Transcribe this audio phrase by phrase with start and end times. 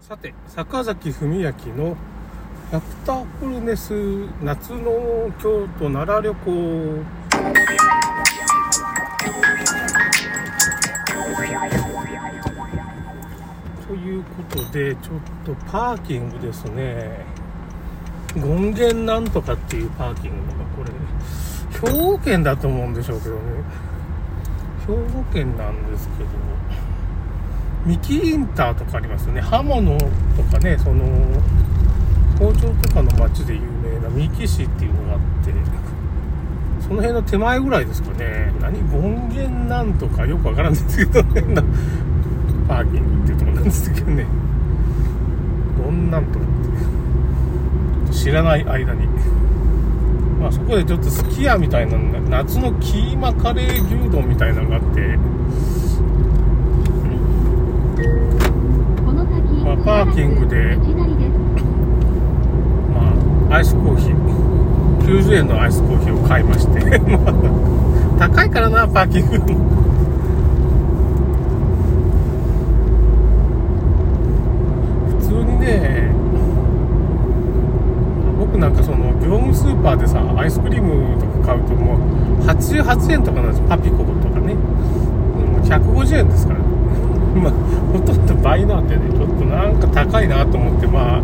[0.00, 1.96] さて坂崎文明の
[2.72, 3.92] 「アフターフルネス
[4.42, 7.04] 夏の京都奈良旅行」
[13.86, 17.26] ということでちょっとパーキングですね。
[18.36, 20.84] 権現なんとかっていうパーキングがこ
[21.92, 23.40] れ兵庫県だと思うんでしょうけどね。
[24.86, 26.30] 兵庫県なんですけど
[27.86, 29.40] 三木インターとかありますよね。
[29.40, 30.06] 刃物と
[30.50, 31.04] かねその
[32.38, 35.52] 包丁とかの町で有名な三木市っていうのがあって
[36.80, 38.52] その辺の手前ぐらいですかね。
[38.60, 41.42] 何権現なんとかよくわからんですけどね
[42.68, 44.26] パーキングっていうとこなんですけどね。
[45.82, 49.06] 権なんとかって知らない間に。
[50.40, 55.18] まあそこでちょっとすき家みたいな夏のキーマカレー牛丼みたいなのがあって
[59.84, 60.76] パーキングで、
[62.92, 66.80] まあ、アイスコーヒー、90円のアイスコーヒーを買いまして、
[68.18, 69.38] 高いからな、パーキング。
[75.18, 76.10] 普通にね、
[78.38, 82.00] 僕なんかその業務スーパーでさ、アイスクリームとか買うともう
[82.46, 84.54] 88円とかなんですよ、パピコとかね。
[85.64, 86.64] 150円ですからね。
[87.40, 87.52] まあ、
[87.92, 91.22] ほとんど倍なんでね、ちょっとなんか高いなと思って、まあ、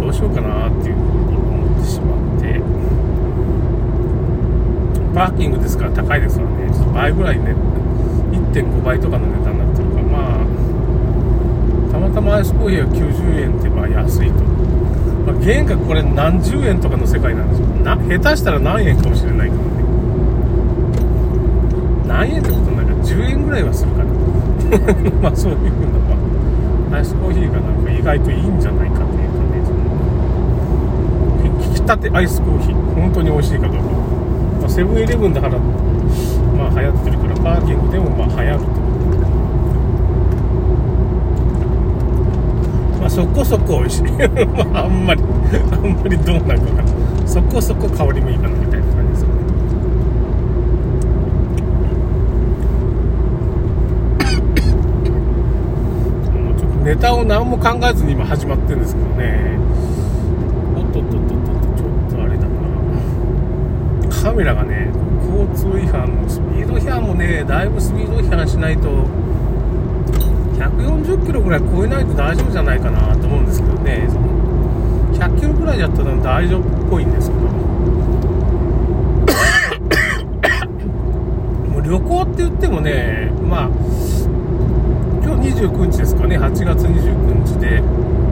[0.00, 2.60] どうしようかなっていうふうに思ってしまって、
[5.14, 7.54] パーキングですから高いですよね、ちょっと倍ぐらいね、
[8.32, 10.46] 1.5倍とかの値段になってるから、まあ、
[11.92, 14.42] たまたまアイスコーヒーが90円ってまあ安いと。
[15.28, 17.66] まあ、原価これ何十円とかの世界なんですよ。
[17.84, 19.68] な、下手したら何円かもしれないけどね。
[22.06, 24.18] 何円ってことにないから10円ぐらいはするかな。
[25.22, 25.97] まあそういうふうな、
[26.90, 29.80] アイスコーヒーがなんか意外といいんじゃないかっていうかね、その、
[31.64, 33.82] 引き立てアイスコーヒー、本当に美味しいかどうか。
[34.60, 35.50] まあ、セブンイレブンで払っ
[36.56, 38.70] まあ流行ってるから、パーキングでもまあ流行ると。
[42.98, 44.02] まあそこそこ美味しい。
[44.72, 46.82] まああんまり、あんまりどうなんかな。
[47.26, 49.38] そこそこ香りもいいかなみたいな感じですよね。
[56.88, 59.58] ネタを何も考えずに今始まってるんですけどね。
[60.74, 64.22] おっとっとっとっとちょっとあれだな。
[64.22, 64.90] カメラがね
[65.20, 68.88] 交通違反のスピード違反もねだいぶスピード違反しないと
[70.56, 74.08] 140キロぐらい超えないと大丈夫じゃないかなと思うんですけどね。
[75.12, 77.42] 100キロぐらいだったら大丈夫っぽいんですけど。
[81.68, 83.68] もう旅行って言ってもねまあ
[85.58, 87.80] 29日ですかね、8月29日で、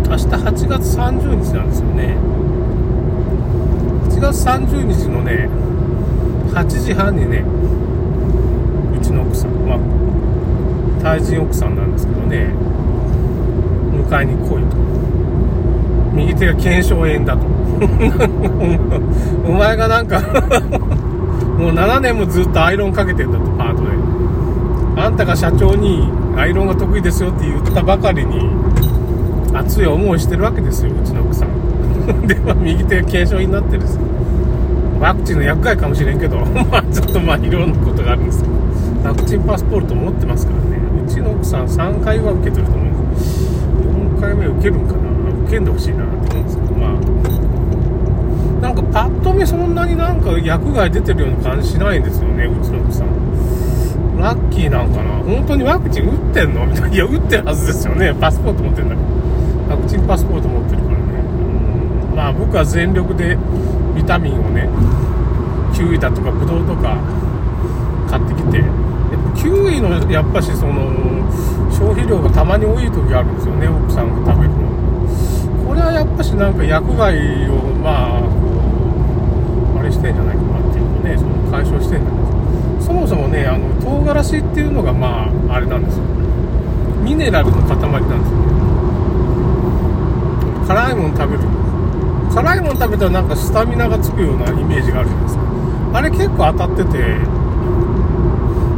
[0.08, 2.16] 明日8月30日なんですよね。
[4.08, 5.48] 8月30日のね、
[6.52, 7.42] 8時半にね、
[8.96, 9.78] うちの奥さん、まあ、
[11.02, 12.54] 対人奥さんなんですけどね、
[14.08, 14.76] 迎えに来いと。
[16.14, 17.44] 右手が腱鞘炎だと。
[19.50, 20.20] お前がなんか
[21.58, 23.88] もう7年もずっとアイロンかけてんだと、パートで。
[25.02, 28.50] あんたが社長にアイロンが得意ですよって言ったばかりに
[29.54, 31.48] 熱い思いしてるわけですようちの奥さん。
[32.28, 33.98] では右手が軽症になってです
[35.00, 36.38] ワクチンの薬害かもしれんけど
[36.70, 38.42] まあちょっとまあいろんなことがあるんです。
[38.42, 40.80] けどワクチンパスポート持ってますからね。
[41.06, 43.56] うちの奥さん3回は受けてると思うんです。
[44.18, 44.98] 4回目受けるんかな。
[45.46, 46.74] 受けんでほしいなって思うんですけど。
[46.74, 46.90] まあ
[48.60, 53.25] なんかパッと見そんなになんか薬害出てるような感じしないんですよねうちの奥さん。
[54.18, 55.10] ラッキーなんかな？
[55.22, 56.66] 本当にワクチン打ってんの？
[56.66, 56.88] みたいな。
[56.88, 58.14] いや、打ってるはずですよね。
[58.14, 59.00] パスポート持ってるんだか
[59.68, 59.76] ら。
[59.76, 61.04] ワクチンパスポート持ってるからね。
[62.10, 63.36] うんまあ僕は全力で
[63.94, 64.68] ビタミンをね、
[65.74, 66.96] キウイだとかブドウとか
[68.08, 68.64] 買ってきて、
[69.36, 70.90] キウイのやっぱしその
[71.70, 74.66] 消費量がたまに多い時あるんですよね、奥さんが食べるの。
[75.68, 77.54] これはやっぱしなんか薬害を
[77.84, 78.26] まあ、こ
[79.76, 82.35] う、あれしてんじゃないかなっていうかね、その解消してんじゃないですか。
[82.86, 86.04] そもそもね、あの、唐辛子っていうのが、まあ、あれなんですよ。
[87.02, 88.46] ミネラルの塊なんですよね。
[90.68, 91.42] 辛いもの食べる。
[92.32, 95.42] 辛いもの食べたらなんかスタミナがつくようなイメージがあるじゃないですか。
[95.94, 96.98] あれ結構当たってて、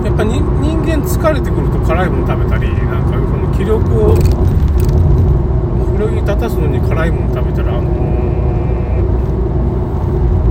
[0.05, 0.41] やっぱ人
[0.87, 4.15] 間疲れてくると辛いもの食べたり、なんかこの気力を
[5.97, 7.91] 奮い立たすのに辛いもの食べたら、あの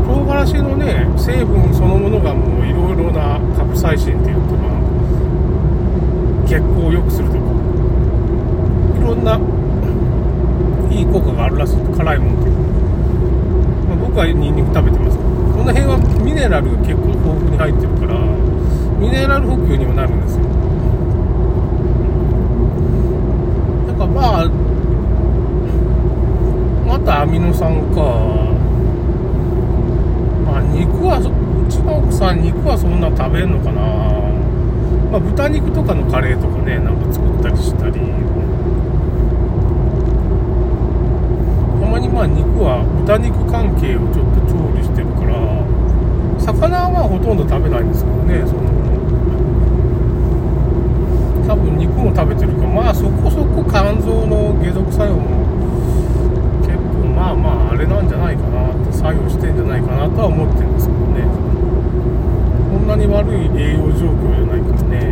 [0.04, 4.68] ー、唐辛子のね、成分そのものがもういろいろなカプサイシンっていうか、ま
[6.45, 9.39] あ、血行を良くするとか、いろんな
[10.89, 11.77] いい効果があるらしい。
[11.95, 12.50] 辛いもんって、
[13.88, 15.30] まあ、僕はニンニク食べてますけど。
[15.57, 18.15] この辺はミネラルが結構豊富に入ってるから
[19.00, 20.44] ミネラル補給にもなるんですよ。
[23.88, 24.50] だからまあ
[26.88, 28.01] またアミノ酸か。
[30.45, 31.24] まあ肉はう
[31.69, 34.36] ちの奥さん肉はそんな食べんのかな。
[35.12, 38.00] まあ豚肉とかのカレーとかねなんか作ったりしたり。
[41.80, 45.39] たまにまあ肉は豚肉関係をちょっと調理してるから
[46.39, 48.68] 魚はほとんど食べないんですけどねその
[51.48, 55.48] 多分肉も食べてるからまあそこそこ肝臓の解毒作用も
[56.68, 61.56] 結構まあまああれなんじゃないかなって作用してんじゃないかなとは思ってるんですけどね。
[62.87, 65.11] んなに悪い栄養状況じゃないからね。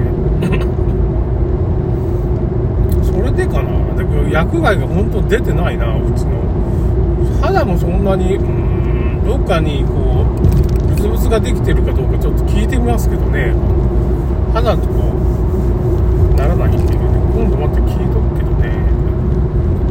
[3.03, 3.69] それでかな。
[3.97, 6.31] だけど薬害が本当出てないなうちの。
[7.41, 10.23] 肌もそんなにうんどっかにこ
[10.87, 13.53] うブツブツができてるかどうかちょっと聞いてみますけどね。
[14.53, 15.11] 肌とこ
[16.33, 16.95] うならないっていうね。
[17.35, 18.71] 今度また聞いとくけどね。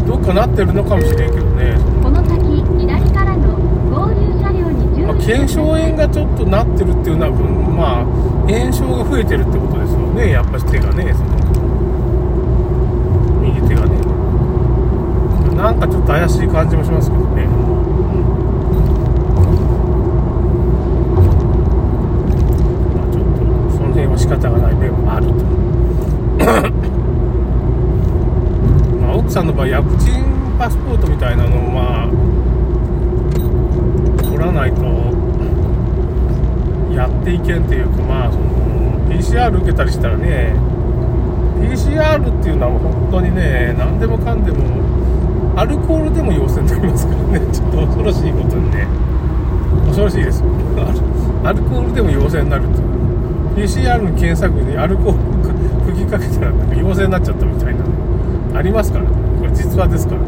[0.06, 2.40] どっかなってるのかもしれんけどねこの先
[2.78, 3.56] 左からの
[3.90, 4.64] 合流車両
[5.26, 8.04] 腱鞘炎がちょっとなってるっていうのは、まあ、
[8.46, 11.30] 炎症が増えてるってことですよね、やっぱし手がね、その
[13.40, 13.96] 右手がね。
[15.56, 17.46] なんかちょっと怪しい感じもしますけどね。
[22.92, 23.40] まあ、ちょっと、
[23.78, 25.32] その辺は仕方がない面もあると。
[29.00, 30.24] まあ、奥さんの場合、ワクチン
[30.58, 32.08] パスポートみたいなのを、まあ、
[34.44, 34.82] らないと
[36.94, 38.44] やっていけんっていうかまあその
[39.10, 40.54] PCR 受けたりしたらね
[41.60, 44.94] PCR っていうのは本当にね何でもかんでも
[45.56, 47.40] アルコールでも陽性になりますからね。
[47.54, 48.88] ちょっと恐ろしいことにね。
[49.86, 50.42] 恐ろしいです
[51.44, 52.66] アルコールでも陽性になるっ
[53.54, 53.68] ていう。
[53.68, 55.18] PCR の検索にアルコール
[55.94, 59.04] 吹き かけたらなんか陽性になっちゃったみたいなありますから。
[59.04, 60.20] ねこれ実話ですから。
[60.20, 60.26] そ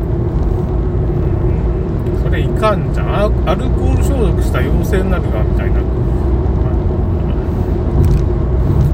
[2.36, 3.16] れいかんじゃん。
[3.48, 6.74] アルコール消毒した陽性になるがみたいな、まあ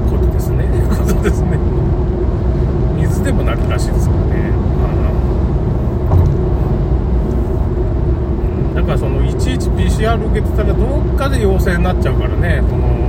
[0.09, 0.65] ことですね。
[0.89, 1.57] ことですね。
[2.97, 4.51] 水でもなるらしいですからね、
[4.81, 4.87] ま
[8.75, 12.63] あだからそのいちいち PCR 受けてたらどっかで陽性になっちゃうからね。
[12.69, 13.03] その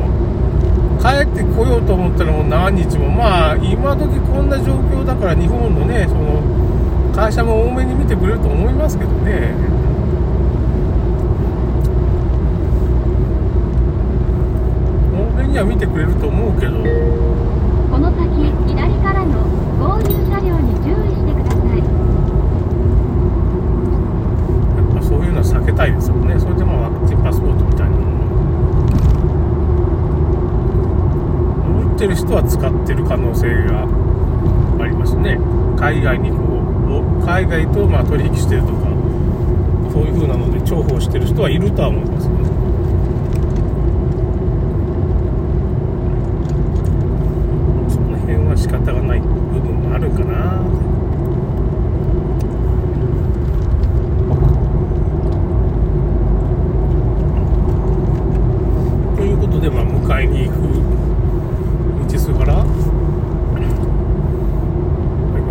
[1.00, 6.42] 帰ってこようと思ったらもう何日もまあ今時こんな状況だから日本のねその
[7.14, 9.52] 会社も多めに見てくれると思いますけどね
[15.12, 16.82] 多めには見てくれると思うけど。
[16.82, 16.88] こ
[17.98, 18.26] の先
[18.66, 19.38] 左からの
[19.78, 21.78] 合流車両に注意してください。
[21.78, 21.86] や
[24.82, 26.36] っぱそういうのは避けたいですよね。
[26.40, 28.02] それでまあワクチンパスポートみたいなの。
[31.78, 33.86] を打ってる人は使ってる可能性が
[34.82, 35.38] ありますね。
[35.78, 36.36] 海外にこ
[37.22, 38.88] う海外とまあ取引してるとか
[39.92, 42.44] そういう風なので重宝してる人はいるとは思いますよね
[47.88, 49.26] その辺は仕方がない部
[49.61, 50.58] 分もあるかな。
[59.16, 60.56] ということで、まあ、迎えに行く
[62.11, 62.64] 道すがら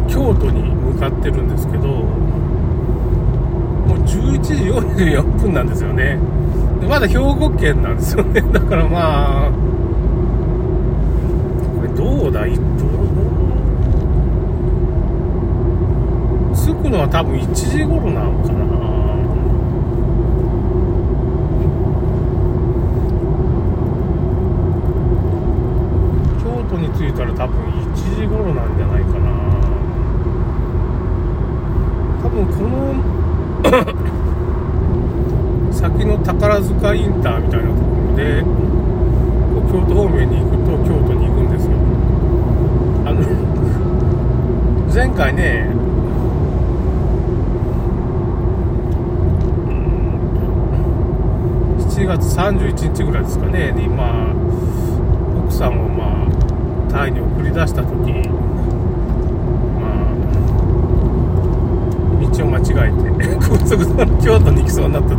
[0.08, 2.06] 京都に向かってるんですけども
[3.90, 6.18] う11時44分なんですよね。
[6.90, 8.42] まだ兵庫県なんですよね。
[8.42, 9.73] だからまあ
[12.34, 12.64] だいどう
[16.56, 18.64] 着くのは多分1時頃なのかな。
[26.42, 27.56] 京都に着いたら多分
[27.94, 29.30] 1時頃なんじゃないかな。
[32.24, 32.96] 多分この
[35.72, 38.44] 先の宝塚インターみたいなところで
[39.72, 41.72] 京都方面に行くと京都に行くんですよ
[43.06, 43.22] あの
[45.16, 49.78] 前回ねうーん
[51.78, 53.72] と7月31日ぐらいですかね。
[53.74, 54.34] にまあ
[55.46, 56.28] 奥さんをまあ
[56.92, 57.92] タイに送り出した時
[59.80, 60.06] まあ
[62.36, 62.96] 道を間違えて
[63.36, 65.10] 高速道路京都に行きそうになった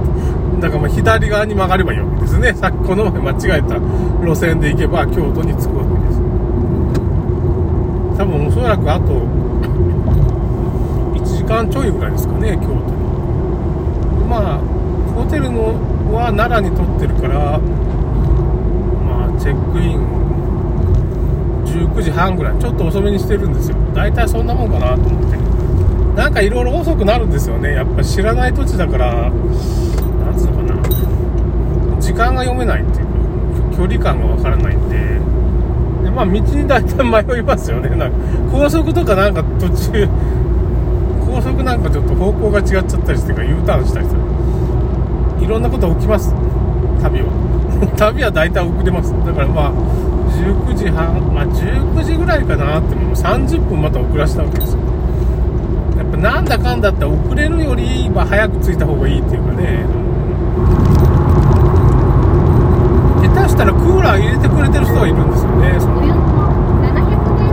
[0.60, 2.52] だからまあ左側に曲がればいいわけですね。
[2.54, 3.78] さっきこの前間違えた
[4.24, 6.18] 路線で行けば京都に着くわけです。
[8.18, 9.22] 多分おそらくあと
[11.14, 12.80] 1時間ちょいぐらいですかね京都に。
[14.28, 14.58] まあ
[15.14, 15.74] ホテルの
[16.12, 20.00] は奈良に取ってるからまあチェックイン
[21.64, 23.76] 19時半ぐらいちょっと遅めにしてるんですよ。
[23.94, 25.36] 大体そんなもんかなと思って。
[26.16, 27.72] なんかいろいろ遅くなるんですよね。
[27.74, 29.32] やっぱ知らない土地だからなん
[30.38, 32.00] つうのかな。
[32.00, 33.12] 時間が読めないっていうか
[33.76, 35.20] 距離感がわからないんで。
[36.14, 37.88] まあ道に大体迷いますよね。
[37.90, 38.16] なんか
[38.50, 40.08] 高速とかなんか途中
[41.26, 44.20] 高速なんかちょっと方向が違っちゃったりしてか U ターンしたりする。
[45.44, 46.32] いろんなこと起きます。
[47.02, 47.28] 旅は。
[47.96, 49.12] 旅は大体遅れます。
[49.26, 49.72] だからまあ
[50.30, 53.14] 19時半まあ19時ぐらいかなってもう。
[53.14, 54.78] 30分また遅らせたわけですよ。
[55.96, 59.86] やっぱなんだかんだって遅れるより、まあ、早く着いた方がいいっていうかね。
[63.22, 66.20] 下手したらクーラー入れてくれてる人がいるんですよねそのおよそ
[66.84, 67.50] 700m 先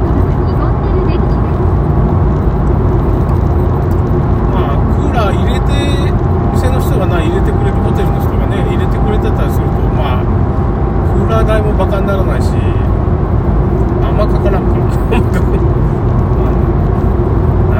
[0.52, 1.64] ゴンテル出口です。
[4.52, 5.72] まあクーラー入れて
[6.54, 10.28] 店の人がな入れてくれるホテルの人がね入れてくれてたりするとまあ
[11.16, 15.66] クーラー代もバカにならないしあんまかからんからあんまかからん
[16.36, 16.52] ま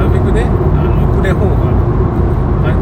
[0.00, 2.72] なるべくねあの遅れん方があ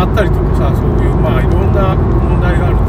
[0.00, 2.82] 12時回ったりとかさそういうまあいろんな問題があると。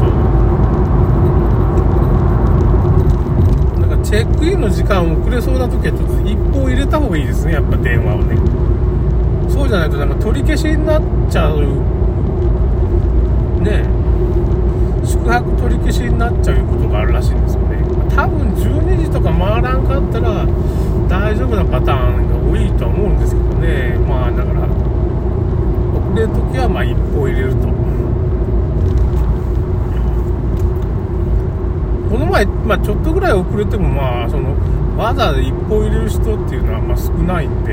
[3.80, 8.36] なんかチェックインの時間遅れそうな時はちょっと一報入れた方がいいですねやっぱ電話をね。
[9.50, 11.60] そうじゃないとなんか取り消しになっちゃう。
[13.60, 13.84] ね。
[15.04, 17.76] 宿泊取り消しになっちゃうことがあるらしいんですよね。
[18.14, 20.46] 多分12時とか回らんかったら
[21.08, 23.98] 大丈夫なパターンが多いとは思うんですけどね。
[24.08, 24.30] まあ
[26.14, 27.68] だから遅れる時はまあ一歩入れると。
[32.12, 34.50] この前、まあ、ちょっとぐらい遅れてもまあその
[34.98, 37.72] わざわざ一歩入れる人っていうのはまあ少ないんで。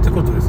[0.00, 0.46] ってことです。